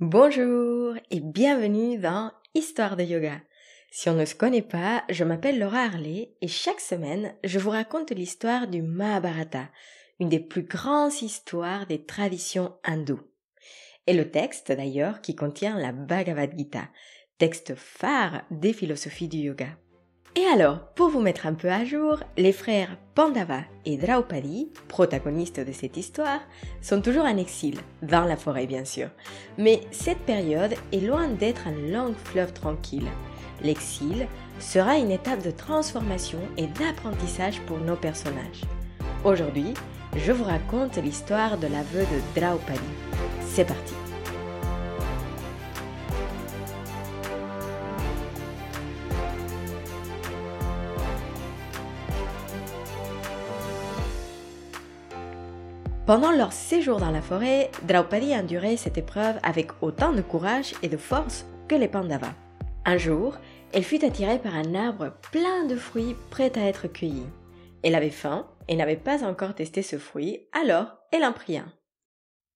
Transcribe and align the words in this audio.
Bonjour 0.00 0.94
et 1.10 1.20
bienvenue 1.20 1.98
dans 1.98 2.32
Histoire 2.54 2.96
de 2.96 3.02
yoga. 3.02 3.38
Si 3.90 4.08
on 4.08 4.14
ne 4.14 4.24
se 4.24 4.34
connaît 4.34 4.62
pas, 4.62 5.04
je 5.10 5.24
m'appelle 5.24 5.58
Laura 5.58 5.80
Harley 5.80 6.32
et 6.40 6.48
chaque 6.48 6.80
semaine, 6.80 7.34
je 7.44 7.58
vous 7.58 7.68
raconte 7.68 8.10
l'histoire 8.10 8.66
du 8.66 8.80
Mahabharata, 8.80 9.68
une 10.18 10.30
des 10.30 10.40
plus 10.40 10.62
grandes 10.62 11.20
histoires 11.20 11.86
des 11.86 12.06
traditions 12.06 12.72
hindoues. 12.82 13.20
Et 14.06 14.14
le 14.14 14.30
texte 14.30 14.72
d'ailleurs 14.72 15.20
qui 15.20 15.36
contient 15.36 15.78
la 15.78 15.92
Bhagavad 15.92 16.56
Gita, 16.56 16.88
texte 17.36 17.74
phare 17.74 18.44
des 18.50 18.72
philosophies 18.72 19.28
du 19.28 19.36
yoga. 19.36 19.68
Et 20.36 20.44
alors, 20.46 20.78
pour 20.94 21.08
vous 21.08 21.20
mettre 21.20 21.46
un 21.46 21.54
peu 21.54 21.68
à 21.68 21.84
jour, 21.84 22.18
les 22.36 22.52
frères 22.52 22.96
Pandava 23.16 23.62
et 23.84 23.96
Draupadi, 23.96 24.68
protagonistes 24.86 25.58
de 25.58 25.72
cette 25.72 25.96
histoire, 25.96 26.40
sont 26.80 27.00
toujours 27.00 27.24
en 27.24 27.36
exil, 27.36 27.78
dans 28.02 28.24
la 28.24 28.36
forêt 28.36 28.66
bien 28.66 28.84
sûr. 28.84 29.08
Mais 29.58 29.80
cette 29.90 30.20
période 30.20 30.74
est 30.92 31.00
loin 31.00 31.26
d'être 31.28 31.66
un 31.66 31.90
long 31.90 32.14
fleuve 32.24 32.52
tranquille. 32.52 33.08
L'exil 33.62 34.28
sera 34.60 34.98
une 34.98 35.10
étape 35.10 35.42
de 35.42 35.50
transformation 35.50 36.40
et 36.56 36.68
d'apprentissage 36.68 37.60
pour 37.62 37.78
nos 37.78 37.96
personnages. 37.96 38.62
Aujourd'hui, 39.24 39.74
je 40.16 40.30
vous 40.30 40.44
raconte 40.44 40.96
l'histoire 40.96 41.58
de 41.58 41.66
l'aveu 41.66 42.00
de 42.00 42.40
Draupadi. 42.40 42.78
C'est 43.48 43.66
parti 43.66 43.94
Pendant 56.10 56.32
leur 56.32 56.52
séjour 56.52 56.98
dans 56.98 57.12
la 57.12 57.22
forêt, 57.22 57.70
Draupadi 57.84 58.34
endurait 58.34 58.76
cette 58.76 58.98
épreuve 58.98 59.38
avec 59.44 59.70
autant 59.80 60.12
de 60.12 60.22
courage 60.22 60.74
et 60.82 60.88
de 60.88 60.96
force 60.96 61.46
que 61.68 61.76
les 61.76 61.86
Pandavas. 61.86 62.34
Un 62.84 62.98
jour, 62.98 63.36
elle 63.72 63.84
fut 63.84 64.04
attirée 64.04 64.40
par 64.40 64.56
un 64.56 64.74
arbre 64.74 65.12
plein 65.30 65.66
de 65.66 65.76
fruits 65.76 66.16
prêts 66.30 66.50
à 66.58 66.66
être 66.66 66.88
cueillis. 66.88 67.28
Elle 67.84 67.94
avait 67.94 68.10
faim 68.10 68.48
et 68.66 68.74
n'avait 68.74 68.96
pas 68.96 69.22
encore 69.22 69.54
testé 69.54 69.82
ce 69.82 69.98
fruit, 69.98 70.48
alors 70.50 70.96
elle 71.12 71.24
en 71.24 71.32
prit 71.32 71.58
un. 71.58 71.72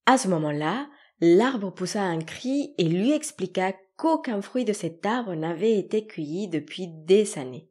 À 0.06 0.18
ce 0.18 0.26
moment-là, 0.26 0.88
l'arbre 1.20 1.70
poussa 1.70 2.02
un 2.02 2.18
cri 2.18 2.74
et 2.76 2.88
lui 2.88 3.12
expliqua 3.12 3.72
qu'aucun 3.96 4.42
fruit 4.42 4.64
de 4.64 4.72
cet 4.72 5.06
arbre 5.06 5.36
n'avait 5.36 5.78
été 5.78 6.08
cueilli 6.08 6.48
depuis 6.48 6.88
des 6.88 7.38
années. 7.38 7.70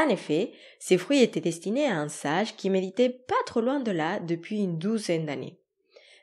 En 0.00 0.08
effet, 0.08 0.52
ces 0.78 0.96
fruits 0.96 1.22
étaient 1.22 1.42
destinés 1.42 1.84
à 1.84 1.98
un 1.98 2.08
sage 2.08 2.56
qui 2.56 2.70
méditait 2.70 3.10
pas 3.10 3.34
trop 3.44 3.60
loin 3.60 3.80
de 3.80 3.90
là 3.90 4.18
depuis 4.18 4.60
une 4.60 4.78
douzaine 4.78 5.26
d'années. 5.26 5.60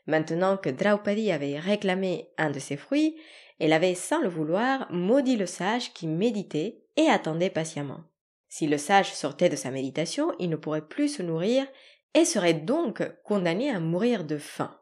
Maintenant 0.08 0.58
que 0.58 0.70
Draupadi 0.70 1.32
avait 1.32 1.60
réclamé 1.60 2.30
un 2.40 2.50
de 2.50 2.58
ces 2.58 2.76
fruits, 2.76 3.18
elle 3.60 3.74
avait 3.74 3.94
sans 3.94 4.20
le 4.20 4.30
vouloir 4.30 4.92
maudit 4.92 5.36
le 5.36 5.46
sage 5.46 5.94
qui 5.94 6.08
méditait 6.08 6.82
et 6.96 7.08
attendait 7.08 7.52
patiemment. 7.52 8.00
Si 8.50 8.66
le 8.66 8.80
sage 8.80 9.14
sortait 9.14 9.50
de 9.50 9.56
sa 9.56 9.70
méditation, 9.70 10.34
il 10.40 10.50
ne 10.50 10.56
pourrait 10.56 10.88
plus 10.88 11.10
se 11.10 11.22
nourrir 11.22 11.68
et 12.16 12.26
serait 12.26 12.56
donc 12.56 13.04
condamné 13.24 13.70
à 13.70 13.80
mourir 13.80 14.24
de 14.24 14.38
faim. 14.38 14.76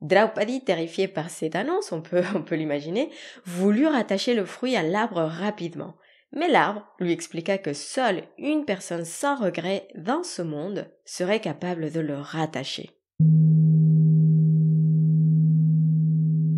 Draupadi, 0.00 0.64
terrifié 0.64 1.06
par 1.06 1.30
cette 1.30 1.54
annonce, 1.54 1.92
on 1.92 2.02
peut, 2.02 2.24
on 2.34 2.42
peut 2.42 2.56
l'imaginer, 2.56 3.10
voulut 3.44 3.86
rattacher 3.86 4.34
le 4.34 4.46
fruit 4.46 4.74
à 4.74 4.82
l'arbre 4.82 5.20
rapidement. 5.20 5.94
Mais 6.32 6.48
l'arbre 6.48 6.82
lui 7.00 7.12
expliqua 7.12 7.58
que 7.58 7.72
seule 7.72 8.24
une 8.38 8.64
personne 8.64 9.04
sans 9.04 9.36
regret 9.36 9.88
dans 9.96 10.22
ce 10.22 10.42
monde 10.42 10.90
serait 11.04 11.40
capable 11.40 11.90
de 11.90 12.00
le 12.00 12.16
rattacher. 12.16 12.90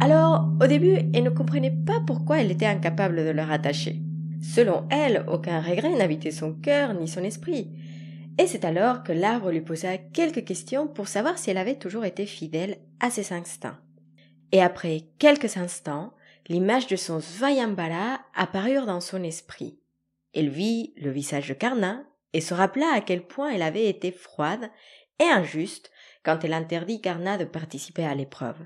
Alors, 0.01 0.49
au 0.63 0.67
début, 0.67 0.97
elle 1.13 1.25
ne 1.25 1.31
comprenait 1.31 1.77
pas 1.87 2.01
pourquoi 2.07 2.39
elle 2.39 2.51
était 2.51 2.67
incapable 2.67 3.17
de 3.17 3.31
le 3.31 3.43
rattacher. 3.43 4.01
Selon 4.41 4.87
elle, 4.91 5.25
aucun 5.29 5.61
regret 5.61 5.95
n'habitait 5.97 6.31
son 6.31 6.55
cœur 6.55 6.95
ni 6.95 7.09
son 7.09 7.23
esprit. 7.23 7.71
Et 8.39 8.47
c'est 8.47 8.65
alors 8.65 9.03
que 9.03 9.13
l'arbre 9.13 9.51
lui 9.51 9.61
posa 9.61 9.99
quelques 9.99 10.45
questions 10.45 10.87
pour 10.87 11.09
savoir 11.09 11.39
si 11.39 11.51
elle 11.51 11.59
avait 11.59 11.79
toujours 11.79 12.05
été 12.05 12.25
fidèle 12.25 12.79
à 13.01 13.11
ses 13.11 13.33
instincts. 13.33 13.79
Et 14.53 14.63
après 14.63 15.05
quelques 15.19 15.57
instants, 15.57 16.13
l'image 16.49 16.87
de 16.87 16.97
son 16.97 17.21
Svayambara 17.21 18.21
apparut 18.35 18.85
dans 18.87 19.01
son 19.01 19.23
esprit. 19.23 19.79
Elle 20.35 20.49
vit 20.49 20.95
le 20.97 21.11
visage 21.11 21.49
de 21.49 21.55
Karna 21.55 22.05
et 22.33 22.41
se 22.41 22.55
rappela 22.55 22.93
à 22.93 23.01
quel 23.01 23.27
point 23.27 23.51
elle 23.51 23.63
avait 23.63 23.89
été 23.89 24.13
froide 24.13 24.71
et 25.19 25.25
injuste 25.25 25.91
quand 26.25 26.45
elle 26.45 26.53
interdit 26.53 27.01
Karna 27.01 27.39
de 27.39 27.45
participer 27.45 28.05
à 28.05 28.15
l'épreuve. 28.15 28.59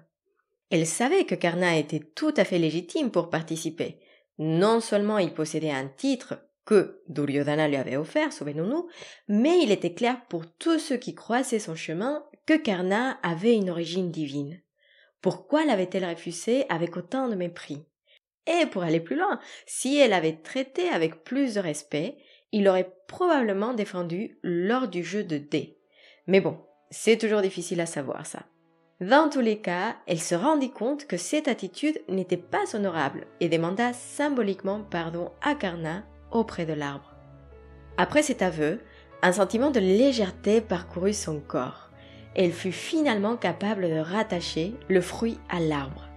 Elle 0.71 0.87
savait 0.87 1.27
que 1.27 1.35
Karna 1.35 1.77
était 1.77 2.01
tout 2.01 2.33
à 2.37 2.45
fait 2.45 2.59
légitime 2.59 3.11
pour 3.11 3.31
participer. 3.31 4.01
Non 4.39 4.81
seulement 4.81 5.19
il 5.19 5.35
possédait 5.35 5.71
un 5.71 5.87
titre 5.87 6.39
que 6.65 7.03
Duryodhana 7.09 7.69
lui 7.69 7.77
avait 7.77 7.97
offert, 7.97 8.33
souvenons-nous, 8.33 8.89
mais 9.29 9.61
il 9.63 9.71
était 9.71 9.95
clair 9.95 10.25
pour 10.29 10.47
tous 10.47 10.79
ceux 10.79 10.97
qui 10.97 11.15
croisaient 11.15 11.59
son 11.59 11.75
chemin 11.75 12.25
que 12.47 12.57
Karna 12.57 13.19
avait 13.23 13.55
une 13.55 13.71
origine 13.71 14.11
divine. 14.11 14.62
Pourquoi 15.23 15.65
l'avait-elle 15.65 16.05
refusé 16.05 16.67
avec 16.69 16.97
autant 16.97 17.29
de 17.29 17.37
mépris? 17.37 17.85
Et 18.47 18.67
pour 18.67 18.83
aller 18.83 19.01
plus 19.01 19.17
loin, 19.17 19.39
si 19.67 19.97
elle 19.97 20.13
avait 20.13 20.41
traité 20.43 20.89
avec 20.89 21.23
plus 21.23 21.55
de 21.55 21.61
respect, 21.61 22.17
il 22.51 22.69
aurait 22.69 22.93
probablement 23.07 23.73
défendu 23.73 24.39
lors 24.43 24.89
du 24.89 25.05
jeu 25.05 25.23
de 25.23 25.39
dés. 25.39 25.79
Mais 26.27 26.41
bon, 26.41 26.59
c'est 26.91 27.19
toujours 27.19 27.41
difficile 27.41 27.81
à 27.81 27.87
savoir 27.87 28.27
ça. 28.27 28.41
Dans 29.01 29.31
tous 29.31 29.41
les 29.41 29.61
cas, 29.61 29.97
elle 30.07 30.21
se 30.21 30.35
rendit 30.35 30.71
compte 30.71 31.07
que 31.07 31.17
cette 31.17 31.49
attitude 31.49 32.01
n'était 32.09 32.37
pas 32.37 32.75
honorable 32.75 33.27
et 33.41 33.49
demanda 33.49 33.93
symboliquement 33.93 34.83
pardon 34.83 35.31
à 35.41 35.55
Karna 35.55 36.05
auprès 36.31 36.67
de 36.67 36.73
l'arbre. 36.73 37.15
Après 37.97 38.23
cet 38.23 38.43
aveu, 38.43 38.81
un 39.23 39.33
sentiment 39.33 39.71
de 39.71 39.81
légèreté 39.81 40.61
parcourut 40.61 41.15
son 41.15 41.41
corps 41.41 41.82
elle 42.35 42.53
fut 42.53 42.73
finalement 42.73 43.37
capable 43.37 43.89
de 43.89 43.99
rattacher 43.99 44.75
le 44.89 45.01
fruit 45.01 45.39
à 45.51 45.61
l'arbre, 45.61 46.09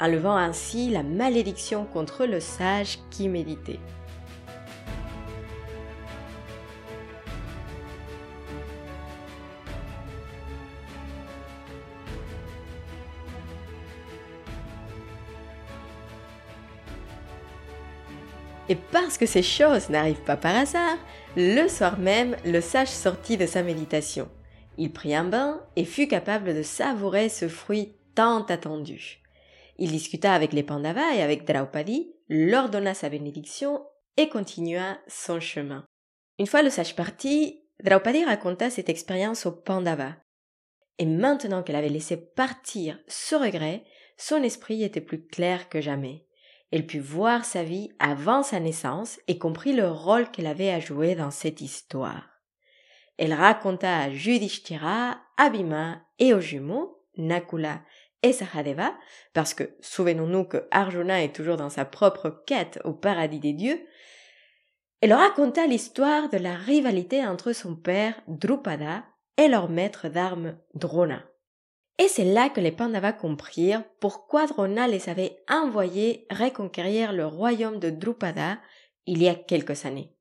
enlevant 0.00 0.36
ainsi 0.36 0.90
la 0.90 1.02
malédiction 1.02 1.84
contre 1.84 2.24
le 2.24 2.40
sage 2.40 2.98
qui 3.10 3.28
méditait. 3.28 3.80
Et 18.70 18.74
parce 18.74 19.16
que 19.16 19.24
ces 19.24 19.42
choses 19.42 19.88
n'arrivent 19.88 20.22
pas 20.24 20.36
par 20.36 20.54
hasard, 20.54 20.98
le 21.36 21.68
soir 21.68 21.98
même, 21.98 22.36
le 22.44 22.60
sage 22.60 22.88
sortit 22.88 23.38
de 23.38 23.46
sa 23.46 23.62
méditation. 23.62 24.28
Il 24.78 24.92
prit 24.92 25.14
un 25.14 25.24
bain 25.24 25.60
et 25.74 25.84
fut 25.84 26.06
capable 26.06 26.54
de 26.54 26.62
savourer 26.62 27.28
ce 27.28 27.48
fruit 27.48 27.96
tant 28.14 28.44
attendu. 28.44 29.20
Il 29.76 29.90
discuta 29.90 30.32
avec 30.32 30.52
les 30.52 30.62
Pandavas 30.62 31.14
et 31.14 31.22
avec 31.22 31.44
Draupadi, 31.44 32.12
leur 32.28 32.70
donna 32.70 32.94
sa 32.94 33.08
bénédiction 33.08 33.84
et 34.16 34.28
continua 34.28 34.98
son 35.08 35.40
chemin. 35.40 35.84
Une 36.38 36.46
fois 36.46 36.62
le 36.62 36.70
sage 36.70 36.94
parti, 36.94 37.60
Draupadi 37.82 38.24
raconta 38.24 38.70
cette 38.70 38.88
expérience 38.88 39.46
aux 39.46 39.52
Pandavas. 39.52 40.14
Et 40.98 41.06
maintenant 41.06 41.62
qu'elle 41.62 41.76
avait 41.76 41.88
laissé 41.88 42.16
partir 42.16 42.98
ce 43.08 43.34
regret, 43.34 43.84
son 44.16 44.42
esprit 44.42 44.82
était 44.84 45.00
plus 45.00 45.26
clair 45.26 45.68
que 45.68 45.80
jamais. 45.80 46.24
Elle 46.70 46.86
put 46.86 47.00
voir 47.00 47.44
sa 47.44 47.64
vie 47.64 47.90
avant 47.98 48.42
sa 48.42 48.60
naissance 48.60 49.18
et 49.26 49.38
comprit 49.38 49.72
le 49.72 49.90
rôle 49.90 50.30
qu'elle 50.30 50.46
avait 50.46 50.70
à 50.70 50.80
jouer 50.80 51.14
dans 51.14 51.30
cette 51.30 51.60
histoire. 51.60 52.37
Elle 53.18 53.34
raconta 53.34 53.98
à 53.98 54.10
Judishthira, 54.10 55.18
Abhima 55.36 56.00
et 56.18 56.32
aux 56.32 56.40
jumeaux, 56.40 57.04
Nakula 57.16 57.82
et 58.22 58.32
Sahadeva, 58.32 58.94
parce 59.34 59.54
que 59.54 59.76
souvenons-nous 59.80 60.44
que 60.44 60.68
Arjuna 60.70 61.22
est 61.22 61.34
toujours 61.34 61.56
dans 61.56 61.70
sa 61.70 61.84
propre 61.84 62.42
quête 62.46 62.80
au 62.84 62.92
paradis 62.92 63.40
des 63.40 63.52
dieux, 63.52 63.80
elle 65.00 65.12
raconta 65.12 65.66
l'histoire 65.66 66.28
de 66.28 66.38
la 66.38 66.54
rivalité 66.56 67.24
entre 67.24 67.52
son 67.52 67.76
père 67.76 68.20
Drupada 68.26 69.04
et 69.36 69.46
leur 69.46 69.68
maître 69.68 70.08
d'armes 70.08 70.58
Drona. 70.74 71.24
Et 71.98 72.08
c'est 72.08 72.24
là 72.24 72.48
que 72.48 72.60
les 72.60 72.72
Pandavas 72.72 73.12
comprirent 73.12 73.84
pourquoi 74.00 74.46
Drona 74.46 74.86
les 74.86 75.08
avait 75.08 75.38
envoyés 75.48 76.26
reconquérir 76.30 77.12
le 77.12 77.26
royaume 77.26 77.78
de 77.78 77.90
Drupada 77.90 78.58
il 79.06 79.22
y 79.22 79.28
a 79.28 79.34
quelques 79.34 79.84
années. 79.84 80.17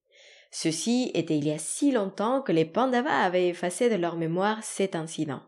Ceci 0.60 1.12
était 1.14 1.38
il 1.38 1.46
y 1.46 1.52
a 1.52 1.60
si 1.60 1.92
longtemps 1.92 2.42
que 2.42 2.52
les 2.52 2.66
Pandavas 2.66 3.22
avaient 3.22 3.48
effacé 3.48 3.92
de 3.92 3.96
leur 3.96 4.16
mémoire 4.16 4.64
cet 4.64 4.96
incident. 4.96 5.44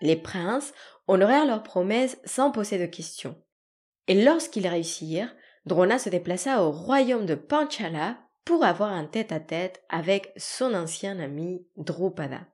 Les 0.00 0.16
princes 0.16 0.72
honorèrent 1.06 1.46
leurs 1.46 1.62
promesses 1.62 2.18
sans 2.24 2.50
poser 2.50 2.76
de 2.76 2.86
questions. 2.86 3.40
Et 4.08 4.24
lorsqu'ils 4.24 4.66
réussirent, 4.66 5.32
Drona 5.64 6.00
se 6.00 6.08
déplaça 6.08 6.64
au 6.64 6.72
royaume 6.72 7.24
de 7.24 7.36
Panchala 7.36 8.18
pour 8.44 8.64
avoir 8.64 8.90
un 8.90 9.04
tête-à-tête 9.04 9.84
avec 9.88 10.32
son 10.36 10.74
ancien 10.74 11.20
ami 11.20 11.64
Drupada. 11.76 12.48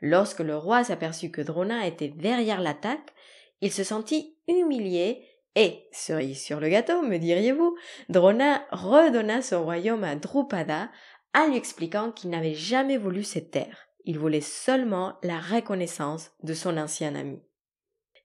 Lorsque 0.00 0.40
le 0.40 0.56
roi 0.56 0.82
s'aperçut 0.82 1.30
que 1.30 1.42
Drona 1.42 1.86
était 1.86 2.08
derrière 2.08 2.62
l'attaque, 2.62 3.12
il 3.60 3.70
se 3.70 3.84
sentit 3.84 4.38
humilié 4.48 5.28
et, 5.56 5.88
cerise 5.90 6.44
sur 6.44 6.60
le 6.60 6.68
gâteau, 6.68 7.00
me 7.00 7.16
diriez-vous, 7.16 7.76
Drona 8.10 8.62
redonna 8.70 9.40
son 9.40 9.64
royaume 9.64 10.04
à 10.04 10.14
Drupada 10.14 10.90
en 11.34 11.48
lui 11.48 11.56
expliquant 11.56 12.12
qu'il 12.12 12.28
n'avait 12.28 12.54
jamais 12.54 12.98
voulu 12.98 13.24
cette 13.24 13.50
terre. 13.50 13.88
Il 14.04 14.18
voulait 14.18 14.42
seulement 14.42 15.14
la 15.22 15.40
reconnaissance 15.40 16.30
de 16.42 16.52
son 16.52 16.76
ancien 16.76 17.14
ami. 17.14 17.40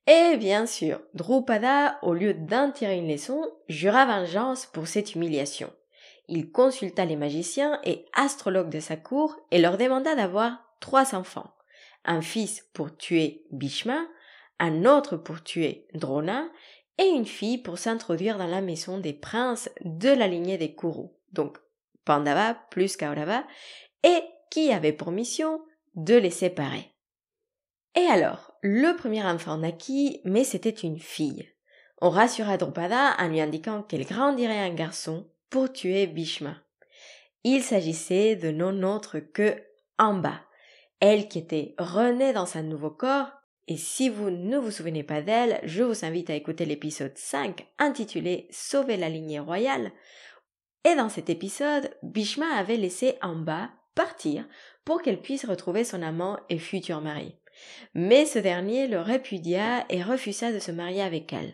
Et 0.07 0.35
bien 0.35 0.65
sûr, 0.65 1.01
Drupada, 1.13 1.99
au 2.01 2.13
lieu 2.13 2.33
d'en 2.33 2.69
tirer 2.69 2.97
une 2.97 3.09
leçon, 3.09 3.41
jura 3.69 4.05
vengeance 4.05 4.65
pour 4.65 4.87
cette 4.87 5.15
humiliation. 5.15 5.71
Il 6.27 6.51
consulta 6.51 7.05
les 7.05 7.15
magiciens 7.15 7.79
et 7.85 8.05
astrologues 8.13 8.69
de 8.69 8.81
sa 8.81 8.97
cour 8.97 9.37
et 9.51 9.59
leur 9.59 9.77
demanda 9.77 10.15
d'avoir 10.15 10.59
trois 10.81 11.15
enfants. 11.15 11.53
Un 12.03 12.21
fils 12.21 12.67
pour 12.73 12.95
tuer 12.97 13.45
Bhishma, 13.51 14.05
un 14.59 14.85
autre 14.85 15.15
pour 15.15 15.43
tuer 15.43 15.87
Drona 15.93 16.49
et 17.01 17.07
une 17.07 17.25
fille 17.25 17.57
pour 17.57 17.79
s'introduire 17.79 18.37
dans 18.37 18.47
la 18.47 18.61
maison 18.61 18.99
des 18.99 19.13
princes 19.13 19.69
de 19.83 20.09
la 20.09 20.27
lignée 20.27 20.57
des 20.57 20.75
Kuru, 20.75 21.07
donc 21.31 21.57
Pandava 22.05 22.53
plus 22.69 22.95
Kaurava, 22.95 23.43
et 24.03 24.21
qui 24.51 24.71
avait 24.71 24.93
pour 24.93 25.11
mission 25.11 25.61
de 25.95 26.15
les 26.15 26.29
séparer. 26.29 26.91
Et 27.95 28.05
alors, 28.05 28.53
le 28.61 28.95
premier 28.95 29.23
enfant 29.23 29.57
naquit, 29.57 30.21
mais 30.25 30.43
c'était 30.43 30.69
une 30.69 30.99
fille. 30.99 31.49
On 32.01 32.09
rassura 32.09 32.57
Drupada 32.57 33.15
en 33.17 33.27
lui 33.27 33.41
indiquant 33.41 33.83
qu'elle 33.83 34.05
grandirait 34.05 34.59
un 34.59 34.73
garçon 34.73 35.29
pour 35.49 35.71
tuer 35.71 36.07
Bhishma. 36.07 36.55
Il 37.43 37.63
s'agissait 37.63 38.35
de 38.35 38.51
non 38.51 38.83
autre 38.83 39.19
que 39.19 39.55
Amba, 39.97 40.39
elle 40.99 41.27
qui 41.27 41.39
était 41.39 41.73
renée 41.77 42.33
dans 42.33 42.57
un 42.57 42.63
nouveau 42.63 42.91
corps, 42.91 43.31
et 43.67 43.77
si 43.77 44.09
vous 44.09 44.29
ne 44.29 44.57
vous 44.57 44.71
souvenez 44.71 45.03
pas 45.03 45.21
d'elle, 45.21 45.59
je 45.63 45.83
vous 45.83 46.05
invite 46.05 46.29
à 46.29 46.35
écouter 46.35 46.65
l'épisode 46.65 47.15
5 47.15 47.67
intitulé 47.77 48.47
Sauver 48.51 48.97
la 48.97 49.09
lignée 49.09 49.39
royale. 49.39 49.91
Et 50.83 50.95
dans 50.95 51.09
cet 51.09 51.29
épisode, 51.29 51.95
Bhishma 52.01 52.47
avait 52.55 52.77
laissé 52.77 53.15
Amba 53.21 53.69
partir 53.93 54.47
pour 54.83 55.01
qu'elle 55.01 55.21
puisse 55.21 55.45
retrouver 55.45 55.83
son 55.83 56.01
amant 56.01 56.39
et 56.49 56.57
futur 56.57 57.01
mari. 57.01 57.35
Mais 57.93 58.25
ce 58.25 58.39
dernier 58.39 58.87
le 58.87 58.99
répudia 58.99 59.85
et 59.89 60.01
refusa 60.01 60.51
de 60.51 60.59
se 60.59 60.71
marier 60.71 61.03
avec 61.03 61.31
elle. 61.31 61.53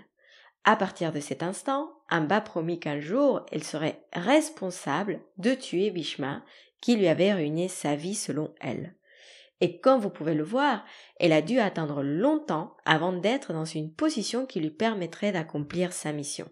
À 0.63 0.75
partir 0.75 1.11
de 1.11 1.19
cet 1.19 1.43
instant, 1.43 1.91
Amba 2.09 2.39
promit 2.39 2.79
qu'un 2.79 2.99
jour 2.99 3.45
elle 3.51 3.63
serait 3.63 4.05
responsable 4.13 5.21
de 5.37 5.53
tuer 5.53 5.91
Bhishma, 5.91 6.43
qui 6.81 6.95
lui 6.95 7.07
avait 7.07 7.33
ruiné 7.33 7.67
sa 7.67 7.95
vie 7.95 8.15
selon 8.15 8.53
elle. 8.61 8.95
Et 9.59 9.79
comme 9.79 9.99
vous 9.99 10.09
pouvez 10.09 10.35
le 10.35 10.43
voir, 10.43 10.85
elle 11.19 11.33
a 11.33 11.41
dû 11.41 11.59
attendre 11.59 12.03
longtemps 12.03 12.75
avant 12.85 13.13
d'être 13.13 13.53
dans 13.53 13.65
une 13.65 13.91
position 13.91 14.45
qui 14.45 14.59
lui 14.59 14.69
permettrait 14.69 15.31
d'accomplir 15.31 15.93
sa 15.93 16.11
mission. 16.11 16.47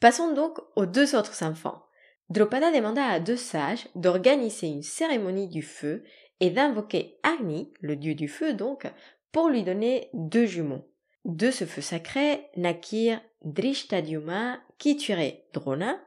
Passons 0.00 0.34
donc 0.34 0.58
aux 0.76 0.86
deux 0.86 1.14
autres 1.14 1.42
enfants. 1.42 1.82
Dropada 2.28 2.72
demanda 2.72 3.04
à 3.06 3.20
deux 3.20 3.36
sages 3.36 3.88
d'organiser 3.94 4.66
une 4.66 4.82
cérémonie 4.82 5.48
du 5.48 5.62
feu 5.62 6.02
et 6.40 6.50
d'invoquer 6.50 7.18
Agni, 7.22 7.72
le 7.80 7.96
dieu 7.96 8.14
du 8.14 8.28
feu 8.28 8.52
donc, 8.52 8.90
pour 9.30 9.48
lui 9.48 9.62
donner 9.62 10.10
deux 10.12 10.46
jumeaux. 10.46 10.88
De 11.24 11.50
ce 11.50 11.64
feu 11.64 11.80
sacré 11.80 12.48
naquirent 12.56 13.20
Drishtadyuma 13.44 14.60
qui 14.78 14.96
tuerait 14.96 15.44
Drona 15.52 16.00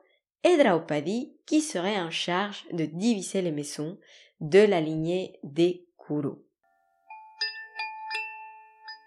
et 0.44 0.58
Draupadi 0.58 1.38
qui 1.46 1.62
serait 1.62 2.00
en 2.00 2.12
charge 2.12 2.66
de 2.72 2.86
diviser 2.86 3.42
les 3.42 3.52
maisons 3.52 3.98
de 4.42 4.60
la 4.60 4.82
lignée 4.82 5.40
des 5.44 5.88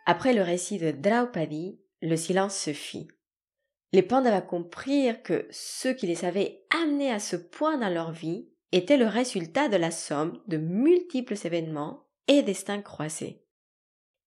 Après 0.07 0.33
le 0.33 0.43
récit 0.43 0.79
de 0.79 0.91
Draupadi, 0.91 1.81
le 2.01 2.17
silence 2.17 2.57
se 2.57 2.73
fit. 2.73 3.09
Les 3.93 4.03
Pandavas 4.03 4.43
comprirent 4.43 5.23
que 5.23 5.47
ce 5.51 5.89
qui 5.89 6.07
les 6.07 6.25
avait 6.25 6.63
amenés 6.83 7.13
à 7.13 7.19
ce 7.19 7.37
point 7.37 7.79
dans 7.79 7.89
leur 7.89 8.13
vie 8.13 8.49
était 8.73 8.97
le 8.97 9.07
résultat 9.07 9.69
de 9.69 9.77
la 9.77 9.91
somme 9.91 10.41
de 10.47 10.59
multiples 10.59 11.37
événements 11.45 12.07
et 12.27 12.43
destins 12.43 12.83
croisés. 12.83 13.43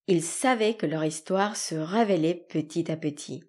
Ils 0.08 0.24
savaient 0.24 0.74
que 0.74 0.88
leur 0.88 1.06
histoire 1.06 1.56
se 1.56 1.76
révélait 1.76 2.46
petit 2.50 2.92
à 2.92 2.98
petit. 2.98 3.44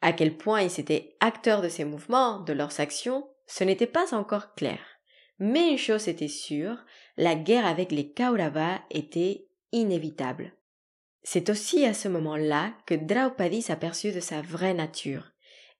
À 0.00 0.12
quel 0.12 0.36
point 0.36 0.62
ils 0.62 0.80
étaient 0.80 1.16
acteurs 1.20 1.62
de 1.62 1.68
ces 1.68 1.84
mouvements, 1.84 2.40
de 2.40 2.52
leurs 2.52 2.80
actions, 2.80 3.28
ce 3.46 3.64
n'était 3.64 3.86
pas 3.86 4.14
encore 4.14 4.54
clair. 4.54 4.80
Mais 5.38 5.70
une 5.70 5.78
chose 5.78 6.08
était 6.08 6.28
sûre, 6.28 6.78
la 7.16 7.34
guerre 7.34 7.66
avec 7.66 7.90
les 7.90 8.12
Kauravas 8.12 8.80
était 8.90 9.48
inévitable. 9.72 10.52
C'est 11.22 11.48
aussi 11.48 11.84
à 11.84 11.94
ce 11.94 12.08
moment-là 12.08 12.72
que 12.86 12.94
Draupadi 12.94 13.62
s'aperçut 13.62 14.12
de 14.12 14.20
sa 14.20 14.42
vraie 14.42 14.74
nature. 14.74 15.32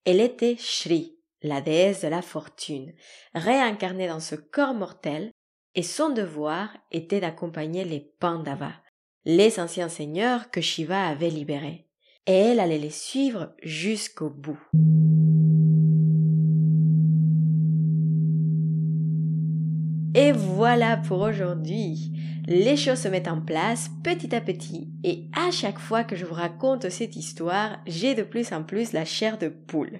Elle 0.04 0.20
était 0.20 0.56
Shri, 0.58 1.16
la 1.42 1.60
déesse 1.60 2.00
de 2.00 2.08
la 2.08 2.22
fortune, 2.22 2.94
réincarnée 3.34 4.08
dans 4.08 4.20
ce 4.20 4.34
corps 4.34 4.74
mortel, 4.74 5.30
et 5.74 5.82
son 5.82 6.10
devoir 6.10 6.70
était 6.92 7.20
d'accompagner 7.20 7.84
les 7.84 8.00
Pandavas, 8.00 8.80
les 9.24 9.60
anciens 9.60 9.88
seigneurs 9.88 10.50
que 10.50 10.60
Shiva 10.60 11.06
avait 11.06 11.30
libérés, 11.30 11.86
et 12.26 12.32
elle 12.32 12.60
allait 12.60 12.78
les 12.78 12.90
suivre 12.90 13.54
jusqu'au 13.62 14.30
bout. 14.30 14.60
Et 20.16 20.30
voilà 20.30 20.96
pour 20.96 21.22
aujourd'hui. 21.22 22.12
Les 22.46 22.76
choses 22.76 23.00
se 23.00 23.08
mettent 23.08 23.26
en 23.26 23.40
place 23.40 23.90
petit 24.04 24.32
à 24.32 24.40
petit 24.40 24.88
et 25.02 25.24
à 25.34 25.50
chaque 25.50 25.80
fois 25.80 26.04
que 26.04 26.14
je 26.14 26.24
vous 26.24 26.34
raconte 26.34 26.88
cette 26.88 27.16
histoire, 27.16 27.80
j'ai 27.88 28.14
de 28.14 28.22
plus 28.22 28.52
en 28.52 28.62
plus 28.62 28.92
la 28.92 29.04
chair 29.04 29.38
de 29.38 29.48
poule. 29.48 29.98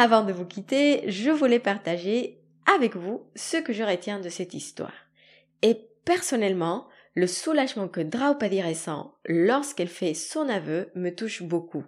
Avant 0.00 0.24
de 0.24 0.32
vous 0.32 0.46
quitter, 0.46 1.10
je 1.10 1.30
voulais 1.30 1.58
partager 1.58 2.40
avec 2.74 2.96
vous 2.96 3.26
ce 3.34 3.58
que 3.58 3.74
je 3.74 3.82
retiens 3.82 4.20
de 4.20 4.30
cette 4.30 4.54
histoire. 4.54 4.94
Et 5.60 5.76
personnellement, 6.06 6.86
le 7.14 7.26
soulagement 7.26 7.88
que 7.88 8.00
Draupadi 8.00 8.62
ressent 8.62 9.16
lorsqu'elle 9.26 9.88
fait 9.88 10.14
son 10.14 10.48
aveu 10.48 10.88
me 10.94 11.10
touche 11.10 11.42
beaucoup. 11.42 11.84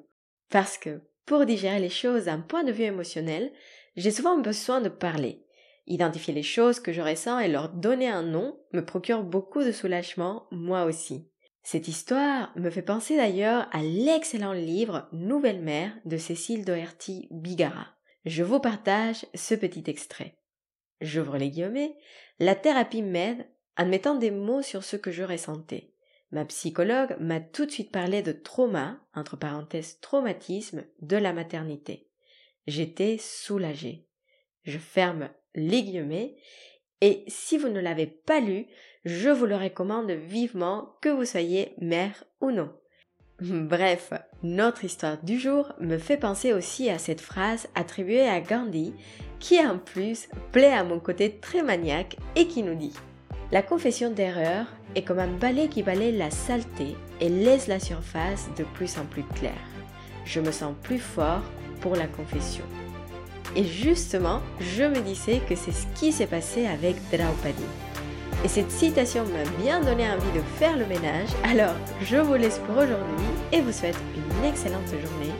Parce 0.51 0.77
que, 0.77 1.01
pour 1.25 1.47
digérer 1.47 1.79
les 1.79 1.89
choses 1.89 2.27
d'un 2.27 2.41
point 2.41 2.65
de 2.65 2.73
vue 2.73 2.85
émotionnel, 2.85 3.53
j'ai 3.97 4.11
souvent 4.11 4.37
besoin 4.37 4.83
de 4.83 4.91
parler. 4.91 5.45
Identifier 5.91 6.35
les 6.35 6.43
choses 6.43 6.81
que 6.81 6.93
je 6.93 7.01
ressens 7.01 7.39
et 7.39 7.49
leur 7.49 7.71
donner 7.71 8.09
un 8.09 8.23
nom 8.23 8.61
me 8.75 8.85
procure 8.85 9.25
beaucoup 9.25 9.65
de 9.65 9.73
soulagement, 9.73 10.47
moi 10.51 10.85
aussi. 10.85 11.31
Cette 11.63 11.89
histoire 11.89 12.53
me 12.57 12.69
fait 12.69 12.83
penser 12.83 13.17
d'ailleurs 13.17 13.69
à 13.73 13.83
l'excellent 13.83 14.53
livre 14.53 15.09
Nouvelle 15.13 15.63
mère 15.63 15.93
de 16.05 16.19
Cécile 16.19 16.67
Doherty 16.67 17.29
Bigara. 17.31 17.87
Je 18.27 18.43
vous 18.43 18.61
partage 18.61 19.25
ce 19.35 19.55
petit 19.55 19.85
extrait. 19.87 20.37
J'ouvre 21.01 21.39
les 21.39 21.49
guillemets. 21.49 21.97
La 22.39 22.55
thérapie 22.55 23.03
m'aide 23.03 23.47
en 23.79 23.87
mettant 23.87 24.15
des 24.15 24.31
mots 24.31 24.63
sur 24.63 24.85
ce 24.85 24.97
que 24.97 25.11
je 25.11 25.23
ressentais. 25.23 25.95
Ma 26.33 26.45
psychologue 26.45 27.17
m'a 27.19 27.41
tout 27.41 27.65
de 27.65 27.71
suite 27.71 27.93
parlé 27.93 28.21
de 28.21 28.33
trauma, 28.33 29.01
entre 29.15 29.39
parenthèses 29.39 30.01
traumatisme, 30.01 30.85
de 31.01 31.17
la 31.17 31.33
maternité. 31.33 32.11
J'étais 32.67 33.17
soulagée. 33.19 34.07
Je 34.65 34.77
ferme 34.77 35.31
Et 37.01 37.25
si 37.29 37.59
vous 37.59 37.69
ne 37.69 37.81
l'avez 37.81 38.07
pas 38.07 38.41
lu, 38.41 38.67
je 39.05 39.31
vous 39.31 39.47
le 39.47 39.57
recommande 39.57 40.11
vivement 40.11 40.97
que 41.01 41.09
vous 41.09 41.25
soyez 41.25 41.75
mère 41.81 42.25
ou 42.41 42.51
non. 42.51 42.71
Bref, 43.41 44.13
notre 44.43 44.85
histoire 44.85 45.23
du 45.23 45.39
jour 45.39 45.73
me 45.79 45.99
fait 45.99 46.17
penser 46.17 46.53
aussi 46.53 46.91
à 46.91 46.99
cette 46.99 47.21
phrase 47.21 47.69
attribuée 47.75 48.29
à 48.29 48.41
Gandhi 48.41 48.95
qui 49.39 49.61
en 49.61 49.79
plus 49.79 50.29
plaît 50.51 50.73
à 50.73 50.83
mon 50.83 50.99
côté 50.99 51.39
très 51.39 51.63
maniaque 51.63 52.17
et 52.35 52.49
qui 52.49 52.65
nous 52.65 52.75
dit 52.75 52.95
La 53.53 53.63
confession 53.63 54.11
d'erreur 54.11 54.67
est 54.97 55.03
comme 55.03 55.21
un 55.21 55.33
balai 55.33 55.69
qui 55.69 55.85
balaye 55.85 56.17
la 56.17 56.33
saleté 56.33 56.97
et 57.21 57.29
laisse 57.29 57.69
la 57.69 57.79
surface 57.79 58.49
de 58.57 58.65
plus 58.65 58.99
en 58.99 59.05
plus 59.05 59.25
claire. 59.37 59.53
Je 60.25 60.41
me 60.41 60.51
sens 60.51 60.75
plus 60.83 60.99
fort 60.99 61.43
pour 61.81 61.95
la 61.95 62.09
confession. 62.09 62.65
Et 63.57 63.65
justement, 63.65 64.41
je 64.61 64.85
me 64.85 65.01
disais 65.01 65.41
que 65.49 65.55
c'est 65.57 65.73
ce 65.73 65.87
qui 65.95 66.13
s'est 66.13 66.27
passé 66.27 66.67
avec 66.67 66.97
Draupadi. 67.11 67.65
Et 68.45 68.49
cette 68.49 68.71
citation 68.71 69.25
m'a 69.25 69.63
bien 69.63 69.81
donné 69.81 70.09
envie 70.09 70.33
de 70.33 70.43
faire 70.59 70.77
le 70.77 70.87
ménage, 70.87 71.29
alors 71.43 71.75
je 72.03 72.17
vous 72.17 72.35
laisse 72.35 72.61
pour 72.67 72.77
aujourd'hui 72.77 73.27
et 73.53 73.61
vous 73.61 73.73
souhaite 73.73 73.99
une 74.15 74.45
excellente 74.45 74.87
journée 74.89 75.35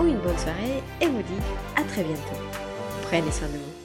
ou 0.00 0.06
une 0.06 0.18
bonne 0.18 0.38
soirée 0.38 0.82
et 1.00 1.06
vous 1.06 1.22
dis 1.22 1.42
à 1.76 1.82
très 1.82 2.04
bientôt. 2.04 2.40
Prenez 3.02 3.30
soin 3.30 3.48
de 3.48 3.52
vous. 3.52 3.77